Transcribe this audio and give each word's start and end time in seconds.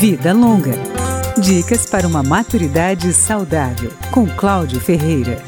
Vida 0.00 0.32
Longa. 0.32 0.72
Dicas 1.36 1.84
para 1.84 2.08
uma 2.08 2.22
maturidade 2.22 3.12
saudável, 3.12 3.92
com 4.10 4.26
Cláudio 4.26 4.80
Ferreira. 4.80 5.42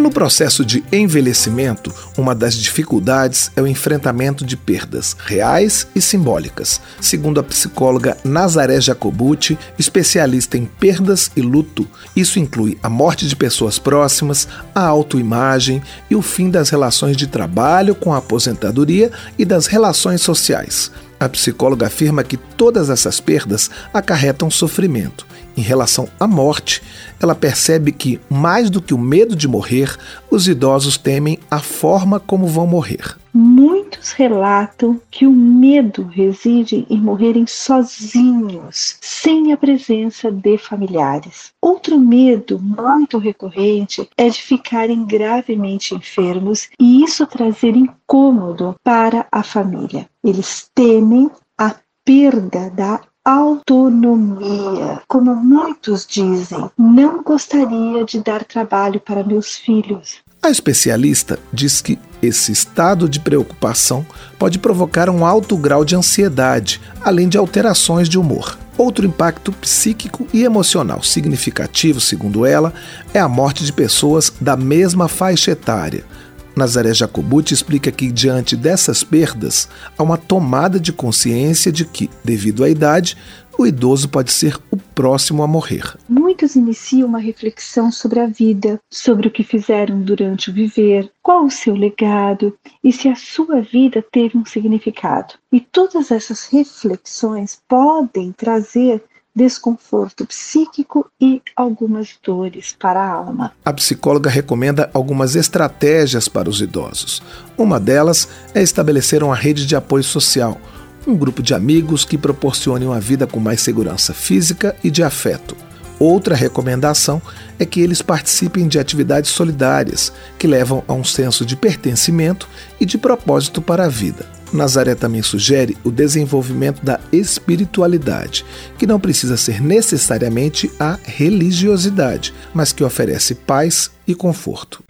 No 0.00 0.10
processo 0.10 0.64
de 0.64 0.82
envelhecimento, 0.90 1.92
uma 2.16 2.34
das 2.34 2.54
dificuldades 2.54 3.52
é 3.54 3.60
o 3.60 3.66
enfrentamento 3.66 4.46
de 4.46 4.56
perdas 4.56 5.14
reais 5.26 5.86
e 5.94 6.00
simbólicas, 6.00 6.80
segundo 6.98 7.38
a 7.38 7.42
psicóloga 7.42 8.16
Nazaré 8.24 8.80
Jacobucci, 8.80 9.58
especialista 9.78 10.56
em 10.56 10.64
perdas 10.64 11.30
e 11.36 11.42
luto. 11.42 11.86
Isso 12.16 12.38
inclui 12.38 12.78
a 12.82 12.88
morte 12.88 13.28
de 13.28 13.36
pessoas 13.36 13.78
próximas, 13.78 14.48
a 14.74 14.82
autoimagem 14.86 15.82
e 16.08 16.16
o 16.16 16.22
fim 16.22 16.48
das 16.48 16.70
relações 16.70 17.14
de 17.14 17.26
trabalho 17.26 17.94
com 17.94 18.14
a 18.14 18.16
aposentadoria 18.16 19.12
e 19.38 19.44
das 19.44 19.66
relações 19.66 20.22
sociais. 20.22 20.90
A 21.20 21.28
psicóloga 21.28 21.88
afirma 21.88 22.24
que 22.24 22.38
todas 22.38 22.88
essas 22.88 23.20
perdas 23.20 23.70
acarretam 23.92 24.50
sofrimento. 24.50 25.26
Em 25.56 25.62
relação 25.62 26.08
à 26.18 26.26
morte, 26.26 26.82
ela 27.20 27.34
percebe 27.34 27.92
que, 27.92 28.20
mais 28.30 28.70
do 28.70 28.80
que 28.80 28.94
o 28.94 28.98
medo 28.98 29.36
de 29.36 29.48
morrer, 29.48 29.96
os 30.30 30.48
idosos 30.48 30.96
temem 30.96 31.38
a 31.50 31.58
forma 31.58 32.20
como 32.20 32.46
vão 32.46 32.66
morrer. 32.66 33.16
Muitos 33.32 34.10
relatam 34.12 35.00
que 35.10 35.26
o 35.26 35.32
medo 35.32 36.02
reside 36.02 36.86
em 36.90 37.00
morrerem 37.00 37.46
sozinhos, 37.46 38.96
sem 39.00 39.52
a 39.52 39.56
presença 39.56 40.32
de 40.32 40.58
familiares. 40.58 41.52
Outro 41.60 41.98
medo 41.98 42.58
muito 42.58 43.18
recorrente 43.18 44.08
é 44.16 44.28
de 44.28 44.42
ficarem 44.42 45.04
gravemente 45.04 45.94
enfermos 45.94 46.68
e 46.78 47.04
isso 47.04 47.26
trazer 47.26 47.76
incômodo 47.76 48.74
para 48.82 49.26
a 49.30 49.42
família. 49.42 50.08
Eles 50.24 50.68
temem 50.74 51.30
a 51.56 51.76
perda 52.04 52.70
da 52.70 53.00
autonomia. 53.24 55.02
Como 55.06 55.34
muitos 55.34 56.06
dizem, 56.06 56.70
não 56.78 57.22
gostaria 57.22 58.04
de 58.04 58.20
dar 58.20 58.44
trabalho 58.44 59.00
para 59.00 59.22
meus 59.22 59.56
filhos. 59.56 60.18
A 60.42 60.48
especialista 60.48 61.38
diz 61.52 61.82
que 61.82 61.98
esse 62.22 62.50
estado 62.50 63.08
de 63.08 63.20
preocupação 63.20 64.06
pode 64.38 64.58
provocar 64.58 65.10
um 65.10 65.24
alto 65.24 65.54
grau 65.56 65.84
de 65.84 65.94
ansiedade, 65.94 66.80
além 67.02 67.28
de 67.28 67.36
alterações 67.36 68.08
de 68.08 68.18
humor. 68.18 68.58
Outro 68.78 69.04
impacto 69.04 69.52
psíquico 69.52 70.26
e 70.32 70.42
emocional 70.42 71.02
significativo, 71.02 72.00
segundo 72.00 72.46
ela, 72.46 72.72
é 73.12 73.20
a 73.20 73.28
morte 73.28 73.66
de 73.66 73.72
pessoas 73.72 74.32
da 74.40 74.56
mesma 74.56 75.08
faixa 75.08 75.50
etária, 75.50 76.06
Nazaré 76.56 76.92
Jacobuti 76.92 77.54
explica 77.54 77.90
que, 77.90 78.10
diante 78.10 78.56
dessas 78.56 79.02
perdas, 79.02 79.68
há 79.96 80.02
uma 80.02 80.18
tomada 80.18 80.78
de 80.80 80.92
consciência 80.92 81.70
de 81.70 81.84
que, 81.84 82.10
devido 82.24 82.64
à 82.64 82.68
idade, 82.68 83.16
o 83.58 83.66
idoso 83.66 84.08
pode 84.08 84.32
ser 84.32 84.58
o 84.70 84.76
próximo 84.76 85.42
a 85.42 85.46
morrer. 85.46 85.94
Muitos 86.08 86.56
iniciam 86.56 87.08
uma 87.08 87.18
reflexão 87.18 87.92
sobre 87.92 88.20
a 88.20 88.26
vida, 88.26 88.80
sobre 88.90 89.28
o 89.28 89.30
que 89.30 89.44
fizeram 89.44 90.00
durante 90.00 90.50
o 90.50 90.52
viver, 90.52 91.10
qual 91.22 91.44
o 91.44 91.50
seu 91.50 91.74
legado 91.74 92.56
e 92.82 92.92
se 92.92 93.08
a 93.08 93.14
sua 93.14 93.60
vida 93.60 94.02
teve 94.10 94.38
um 94.38 94.46
significado. 94.46 95.34
E 95.52 95.60
todas 95.60 96.10
essas 96.10 96.46
reflexões 96.46 97.60
podem 97.68 98.32
trazer 98.32 99.02
desconforto 99.34 100.26
psíquico 100.26 101.10
e 101.20 101.40
algumas 101.54 102.16
dores 102.24 102.74
para 102.78 103.00
a 103.00 103.10
alma. 103.10 103.52
A 103.64 103.72
psicóloga 103.72 104.28
recomenda 104.28 104.90
algumas 104.92 105.36
estratégias 105.36 106.28
para 106.28 106.48
os 106.48 106.60
idosos. 106.60 107.22
Uma 107.56 107.78
delas 107.78 108.28
é 108.54 108.62
estabelecer 108.62 109.22
uma 109.22 109.36
rede 109.36 109.66
de 109.66 109.76
apoio 109.76 110.04
social, 110.04 110.60
um 111.06 111.16
grupo 111.16 111.42
de 111.42 111.54
amigos 111.54 112.04
que 112.04 112.18
proporcione 112.18 112.84
uma 112.84 113.00
vida 113.00 113.26
com 113.26 113.40
mais 113.40 113.60
segurança 113.60 114.12
física 114.12 114.76
e 114.82 114.90
de 114.90 115.02
afeto. 115.02 115.56
Outra 115.98 116.34
recomendação 116.34 117.20
é 117.58 117.66
que 117.66 117.78
eles 117.78 118.00
participem 118.00 118.66
de 118.66 118.78
atividades 118.78 119.30
solidárias 119.30 120.10
que 120.38 120.46
levam 120.46 120.82
a 120.88 120.94
um 120.94 121.04
senso 121.04 121.44
de 121.44 121.54
pertencimento 121.54 122.48
e 122.80 122.86
de 122.86 122.96
propósito 122.96 123.60
para 123.60 123.84
a 123.84 123.88
vida. 123.88 124.39
Nazaré 124.52 124.94
também 124.94 125.22
sugere 125.22 125.76
o 125.84 125.90
desenvolvimento 125.90 126.84
da 126.84 126.98
espiritualidade, 127.12 128.44
que 128.78 128.86
não 128.86 128.98
precisa 128.98 129.36
ser 129.36 129.60
necessariamente 129.60 130.70
a 130.78 130.98
religiosidade, 131.02 132.34
mas 132.52 132.72
que 132.72 132.84
oferece 132.84 133.34
paz 133.34 133.90
e 134.06 134.14
conforto. 134.14 134.82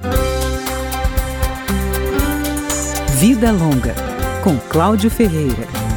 Vida 3.18 3.52
Longa, 3.52 3.94
com 4.42 4.56
Cláudio 4.58 5.10
Ferreira. 5.10 5.89